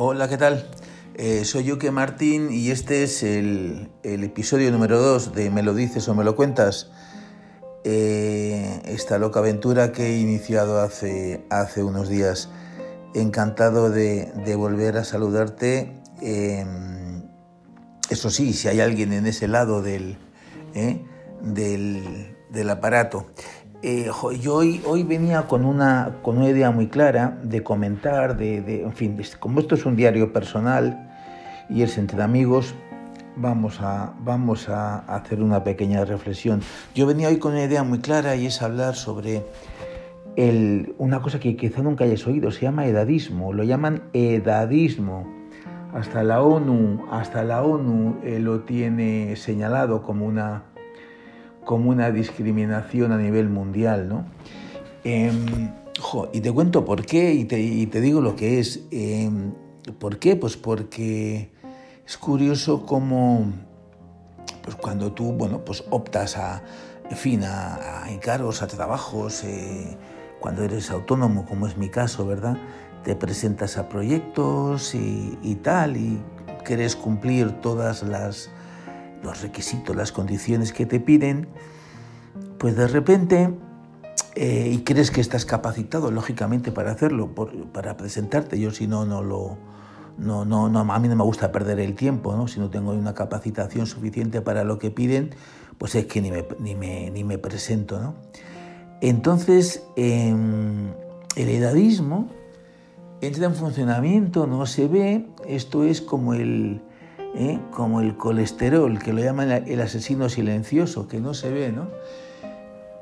[0.00, 0.64] Hola, ¿qué tal?
[1.16, 6.06] Eh, soy Yuke Martín y este es el, episodio número 2 de Me lo dices
[6.06, 6.92] o me lo cuentas.
[7.82, 12.48] Eh, esta loca aventura que he iniciado hace, hace unos días.
[13.12, 16.00] Encantado de, volver a saludarte.
[16.22, 17.24] Em,
[18.08, 20.16] eso sí, si hay alguien en ese lado del,
[20.74, 21.04] eh,
[21.42, 23.26] del aparato.
[23.80, 24.10] Eh,
[24.40, 28.92] yo hoy, hoy venía con una, con una idea muy clara de comentar, de, en
[28.92, 31.08] fin, como esto es un diario personal
[31.70, 32.74] y es entre amigos,
[33.36, 36.60] vamos a, vamos a hacer una pequeña reflexión.
[36.92, 39.44] Yo venía hoy con una idea muy clara y es hablar sobre
[40.34, 45.24] el, una cosa que quizá nunca hayas oído, se llama edadismo, lo llaman edadismo.
[45.94, 50.64] Hasta la ONU, hasta la ONU eh, lo tiene señalado como una
[51.68, 54.24] como una discriminación a nivel mundial, ¿no?
[55.04, 55.70] Em,
[56.32, 58.86] y te cuento por qué y te, digo lo que es.
[58.90, 59.52] Em,
[59.98, 60.34] ¿Por qué?
[60.34, 61.52] Pues porque
[62.06, 63.52] es curioso cómo
[64.62, 66.62] pues cuando tú bueno, pues optas a,
[67.10, 69.94] en fin, a, encargos, a trabajos, eh,
[70.40, 72.56] cuando eres autónomo, como es mi caso, ¿verdad?
[73.04, 76.18] Te presentas a proyectos y, y tal, y
[76.64, 78.48] quieres cumplir todas las
[79.22, 81.48] los requisitos, las condiciones que te piden,
[82.58, 83.54] pues de repente,
[84.34, 87.34] eh, y crees que estás capacitado, lógicamente, para hacerlo,
[87.72, 89.56] para presentarte, yo si no, no lo...
[90.18, 92.48] No, no, no, a mí no me gusta perder el tiempo, ¿no?
[92.48, 95.30] si no tengo una capacitación suficiente para lo que piden,
[95.78, 98.00] pues es que ni me, ni me, ni me presento.
[98.00, 98.16] ¿no?
[99.00, 100.88] Entonces, em,
[101.36, 102.30] el edadismo
[103.20, 106.82] entra en funcionamiento, no se ve, esto es como el,
[107.34, 107.60] ¿eh?
[107.70, 111.72] como el colesterol, que lo llaman el asesino silencioso, que no se ve.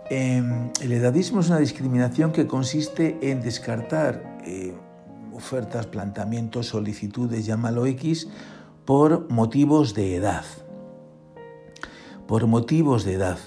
[0.08, 4.74] Em, el edadismo es una discriminación que consiste en descartar eh,
[5.32, 8.28] ofertas, planteamientos, solicitudes, llámalo X,
[8.84, 10.44] por motivos de edad.
[12.26, 13.38] Por motivos de edad.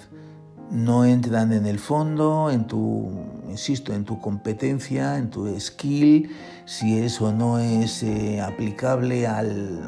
[0.70, 3.10] No entran en el fondo, en tu,
[3.50, 6.30] insisto, en tu competencia, en tu skill,
[6.66, 9.84] si eso no es eh, aplicable al,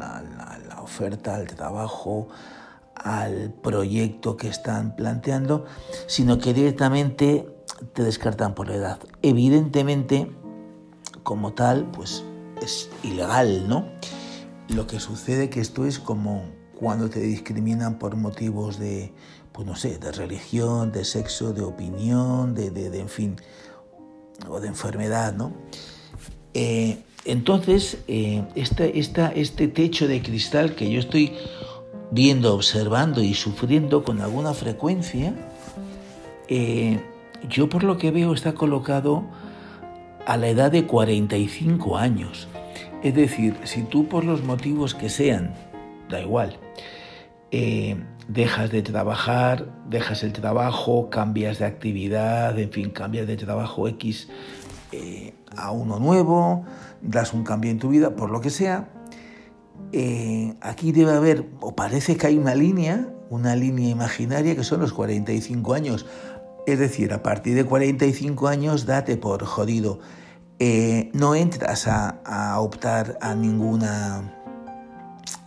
[0.91, 2.27] oferta, al trabajo,
[2.95, 5.65] al proyecto que están planteando,
[6.07, 7.47] sino que directamente
[7.93, 8.99] te descartan por edad.
[9.21, 10.31] Evidentemente,
[11.23, 12.23] como tal, pues
[12.61, 13.85] es ilegal, ¿no?
[14.67, 16.43] Lo que sucede que esto es como
[16.75, 19.13] cuando te discriminan por motivos de,
[19.53, 23.35] pues no sé, de religión, de sexo, de opinión, de, de, en fin,
[24.49, 25.53] o de enfermedad, ¿no?
[26.53, 31.33] Eh, entonces, eh, este techo de cristal que yo estoy
[32.11, 35.33] viendo, observando y sufriendo con alguna frecuencia,
[36.47, 36.99] eh,
[37.47, 39.23] yo por lo que veo está colocado
[40.25, 42.47] a la edad de 45 años.
[43.03, 45.53] Es decir, si tú por los motivos que sean,
[46.09, 46.57] da igual,
[47.51, 53.87] eh, dejas de trabajar, dejas el trabajo, cambias de actividad, en fin, cambias de trabajo
[53.87, 54.27] X
[55.55, 56.65] a uno nuevo,
[57.01, 58.89] das un cambio en tu vida, por lo que sea,
[59.93, 64.79] eh, aquí debe haber, o parece que hay una línea, una línea imaginaria que son
[64.81, 66.05] los 45 años.
[66.67, 69.99] Es decir, a partir de 45 años date por jodido.
[70.59, 74.35] Eh, no entras a, a, optar a ninguna,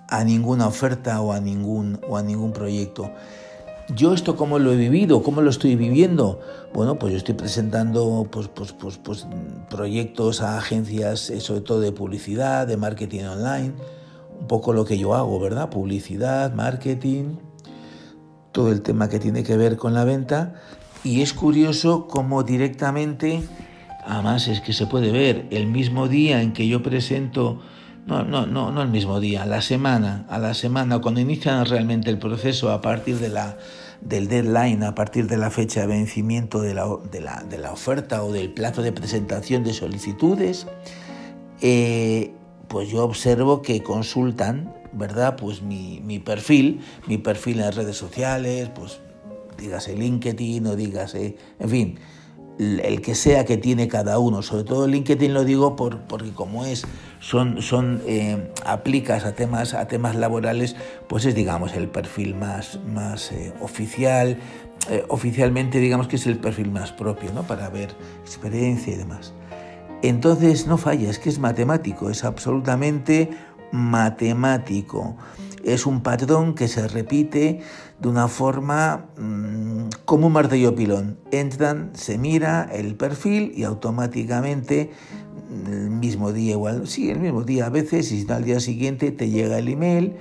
[0.08, 3.10] a ninguna oferta o a ningún, o a ningún proyecto.
[3.92, 6.40] Yo esto cómo lo he vivido, cómo lo estoy viviendo.
[6.72, 9.26] Bueno, pues yo estoy presentando pues, pues, pues, pues
[9.68, 13.74] proyectos a agencias, eh, sobre todo de publicidad, de marketing online,
[14.40, 15.68] un poco lo que yo hago, ¿verdad?
[15.68, 17.36] Publicidad, marketing,
[18.52, 20.54] todo el tema que tiene que ver con la venta.
[21.02, 23.42] Y es curioso cómo directamente,
[24.06, 27.60] además es que se puede ver, el mismo día en que yo presento
[28.06, 31.64] no, no, no, no el mismo día, a la semana, a la semana, cuando inician
[31.64, 33.56] realmente el proceso a partir de la,
[34.02, 37.72] del deadline, a partir de la fecha de vencimiento de la, de la, de la
[37.72, 40.66] oferta o del plazo de presentación de solicitudes,
[41.62, 42.32] eh,
[42.68, 45.36] pues yo observo que consultan, ¿verdad?
[45.36, 49.00] Pues mi, mi perfil, mi perfil en las redes sociales, pues
[49.56, 51.98] dígase LinkedIn o dígase, en fin,
[52.58, 54.42] el que sea que tiene cada uno.
[54.42, 56.84] Sobre todo LinkedIn lo digo por, porque como es,
[57.20, 60.76] son, son eh, aplicas a temas, a temas laborales,
[61.08, 64.38] pues es digamos el perfil más, más eh, oficial.
[64.90, 67.42] Eh, oficialmente digamos que es el perfil más propio, ¿no?
[67.42, 67.90] Para ver
[68.22, 69.32] experiencia y demás.
[70.02, 73.30] Entonces no falla, es que es matemático, es absolutamente
[73.74, 75.16] matemático.
[75.64, 77.60] Es un patrón que se repite
[77.98, 81.18] de una forma mm, como un martillo pilón.
[81.32, 84.92] Entran, se mira el perfil y automáticamente
[85.66, 89.28] el mismo día igual, sí, el mismo día a veces, y al día siguiente te
[89.28, 90.16] llega el email,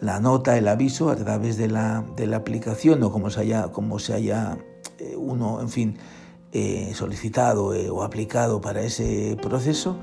[0.00, 3.68] la nota, el aviso a través de la, de la aplicación o como se haya,
[3.68, 4.58] como se haya
[4.98, 5.98] eh, uno, en fin,
[6.52, 9.98] eh, solicitado eh, o aplicado para ese proceso,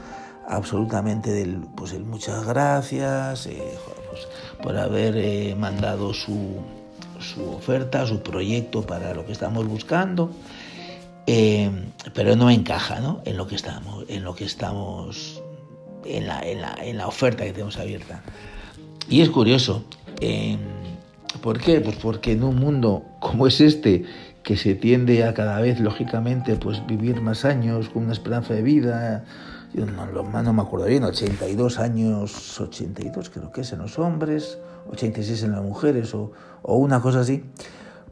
[0.48, 3.50] absolutamente del, pues el muchas gracias
[4.10, 4.28] pues,
[4.62, 6.62] por haber mandado su,
[7.20, 10.32] su oferta, su proyecto para lo que estamos buscando.
[11.26, 13.22] pero no encaja ¿no?
[13.26, 15.42] en lo que estamos, en lo que estamos,
[16.06, 18.24] en la, en la, en la oferta que tenemos abierta.
[19.10, 19.84] Y es curioso.
[20.22, 20.58] Eh,
[21.42, 21.82] ¿Por qué?
[21.82, 24.06] Pues porque en un mundo como es este,
[24.44, 28.62] que se tiende a cada vez, lógicamente, pues vivir más años, con una esperanza de
[28.62, 29.26] vida,
[29.74, 34.58] yo no, no me acuerdo bien, 82 años, 82 creo que es en los hombres,
[34.92, 36.32] 86 en las mujeres o,
[36.62, 37.44] o una cosa así.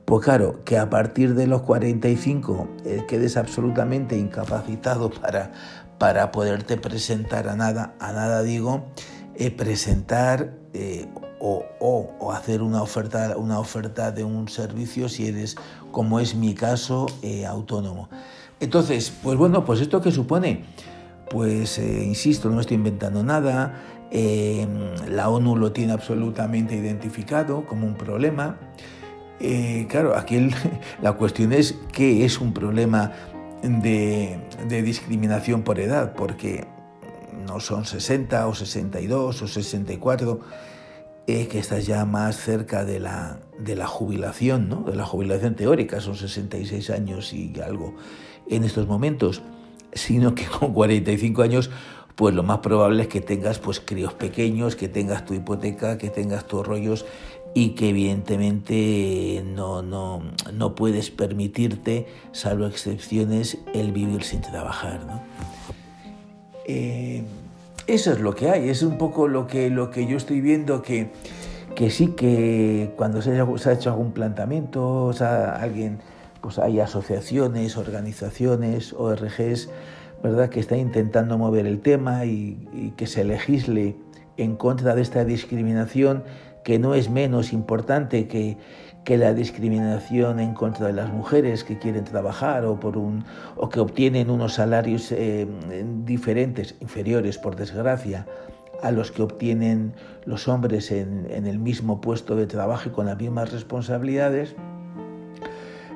[0.05, 5.51] Pues claro, que a partir de los 45 eh, quedes absolutamente incapacitado para,
[5.97, 8.85] para poderte presentar a nada, a nada digo,
[9.33, 11.07] eh, presentar eh,
[11.39, 15.55] o, hacer una oferta, una oferta de un servicio si eres,
[15.91, 18.09] como es mi caso, eh, autónomo.
[18.59, 20.65] Entonces, pues bueno, pues esto que supone,
[21.29, 23.81] pues insisto, no estoy inventando nada,
[25.09, 28.57] la ONU lo tiene absolutamente identificado como un problema.
[29.89, 30.49] claro, aquí
[31.01, 33.11] la cuestión es qué es un problema
[33.61, 36.65] de, de discriminación por edad, porque
[37.45, 40.39] no son 60 o 62 o 64,
[41.27, 44.81] eh, que estás ya más cerca de la, de la jubilación, ¿no?
[44.83, 47.95] de la jubilación teórica, son 66 años y algo
[48.47, 49.41] en estos momentos,
[49.95, 51.71] sino que con 45 años
[52.15, 56.09] pues lo más probable es que tengas pues críos pequeños, que tengas tu hipoteca, que
[56.09, 57.05] tengas tus rollos
[57.53, 60.21] y que evidentemente no, no,
[60.53, 65.05] no puedes permitirte, salvo excepciones, el vivir sin trabajar.
[65.05, 65.21] ¿no?
[66.67, 67.23] Eh,
[67.87, 70.81] eso es lo que hay, es un poco lo que, lo que yo estoy viendo
[70.81, 71.11] que,
[71.75, 75.99] que sí que cuando se, ha hecho algún planteamiento, o sea, alguien,
[76.45, 79.67] pues hay asociaciones, organizaciones, ORGs,
[80.21, 83.95] ¿verdad?, que están intentando mover el tema y, que se legisle
[84.37, 86.23] en contra de esta discriminación
[86.63, 88.59] que no es menos importante que,
[89.03, 93.25] que la discriminación en contra de las mujeres que quieren trabajar o, por un,
[93.57, 95.47] o que obtienen unos salarios eh,
[96.05, 98.27] diferentes, inferiores por desgracia,
[98.83, 99.93] a los que obtienen
[100.25, 104.55] los hombres en, el mismo puesto de trabajo y con las mismas responsabilidades.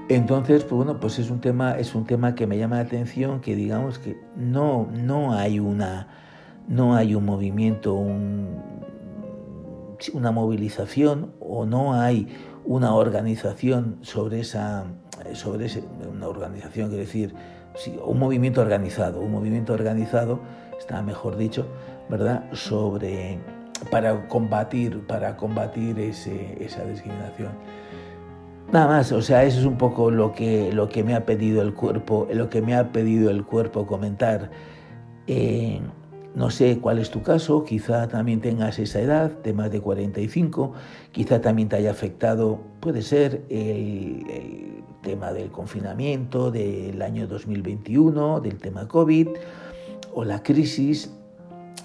[0.10, 3.42] Entonces, pues bueno, pues es un tema, es un tema que me llama la atención,
[3.42, 6.08] que digamos que no, no hay una,
[6.68, 8.60] no hay un movimiento, un,
[10.14, 12.28] una movilización o no hay
[12.66, 14.86] una organización sobre esa,
[15.34, 15.68] sobre
[16.12, 17.36] una organización, quiero decir,
[18.04, 20.40] un movimiento organizado, un movimiento organizado,
[20.80, 21.68] está mejor dicho,
[22.10, 22.46] ¿verdad?
[22.54, 23.38] Sobre,
[23.92, 27.52] para combatir, para combatir ese, esa discriminación.
[28.72, 31.64] Nada más, o sea, eso es un poco lo que, lo que me ha pedido
[31.64, 34.52] el cuerpo, lo que me ha pedido el cuerpo comentar.
[35.26, 35.82] Eh,
[36.36, 40.74] no sé cuál es tu caso, quizá también tengas esa edad de más de 45,
[41.12, 48.58] quizá también te haya afectado, puede ser el, tema del confinamiento del año 2021, del
[48.58, 49.30] tema COVID
[50.14, 51.12] o la crisis,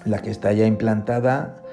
[0.03, 1.64] la que está ya implantada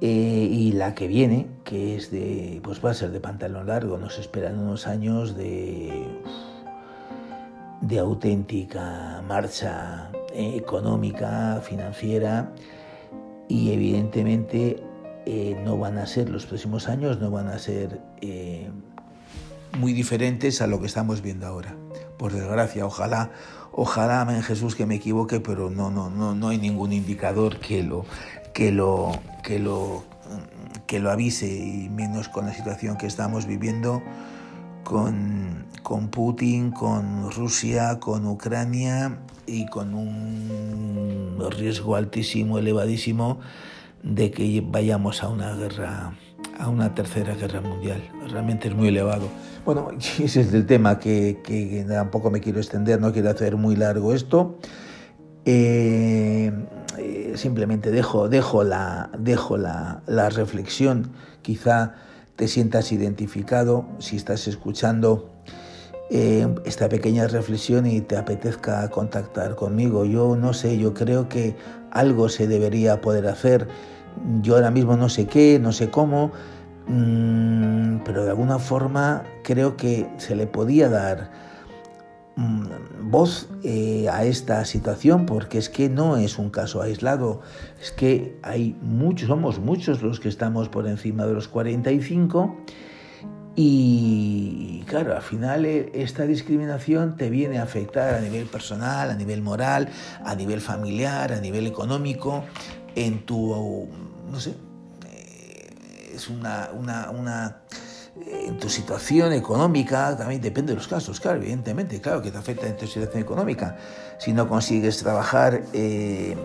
[0.00, 3.98] eh, y la que viene, que es de, pues va a ser de pantalón largo,
[3.98, 6.06] nos esperan unos años de,
[7.80, 12.52] de auténtica marcha económica, financiera
[13.48, 14.82] y evidentemente
[15.26, 18.70] eh, no van a ser, los próximos años no van a ser eh,
[19.78, 21.76] muy diferentes a lo que estamos viendo ahora.
[22.18, 23.30] Por desgracia, ojalá,
[23.72, 27.82] ojalá, en Jesús, que me equivoque, pero no, no, no, no hay ningún indicador que
[27.82, 28.04] lo,
[28.54, 30.04] que lo, que lo,
[30.86, 34.02] que lo avise, y menos con la situación que estamos viviendo
[34.84, 43.40] con, con Putin, con Rusia, con Ucrania y con un riesgo altísimo, elevadísimo,
[44.02, 46.14] de que vayamos a una guerra,
[46.58, 48.02] a una tercera guerra mundial.
[48.30, 49.28] Realmente es muy elevado.
[49.64, 53.76] Bueno, ese es el tema que, que tampoco me quiero extender, no quiero hacer muy
[53.76, 54.58] largo esto.
[55.44, 56.52] Eh,
[57.34, 61.12] simplemente dejo, dejo, la, dejo la, la reflexión,
[61.42, 61.94] quizá
[62.36, 65.30] te sientas identificado, si estás escuchando
[66.10, 70.04] eh, esta pequeña reflexión y te apetezca contactar conmigo.
[70.04, 71.56] Yo no sé, yo creo que
[71.90, 73.68] algo se debería poder hacer.
[74.42, 76.32] Yo ahora mismo no sé qué, no sé cómo,
[76.86, 81.30] mm, pero de alguna forma creo que se le podía dar
[83.04, 87.42] voz eh, a esta situación porque es que no es un caso aislado,
[87.80, 92.56] es que hay muchos, somos muchos los que estamos por encima de los 45
[93.56, 99.14] y claro, al final eh, esta discriminación te viene a afectar a nivel personal, a
[99.14, 99.88] nivel moral,
[100.24, 102.44] a nivel familiar, a nivel económico,
[102.96, 103.88] en tu,
[104.30, 104.54] no sé,
[105.06, 107.58] eh, es una, una, una
[108.20, 112.66] en tu situación económica, también depende de los casos, claro, evidentemente, claro que te afecta
[112.66, 113.76] en tu situación económica
[114.18, 116.36] si no consigues trabajar eh,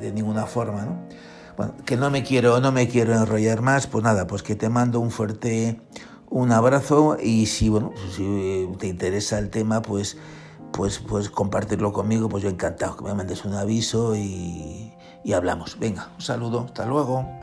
[0.00, 0.98] de ninguna forma, ¿no?
[1.56, 4.68] Bueno, que no me quiero, no me quiero enrollar más, pues nada, pues que te
[4.68, 5.80] mando un fuerte
[6.30, 10.16] un abrazo y si bueno, si te interesa el tema, pues
[10.72, 14.94] pues pues compartirlo conmigo, pues yo encantado que me mandes un aviso y,
[15.24, 15.78] y hablamos.
[15.78, 17.41] Venga, un saludo, hasta luego.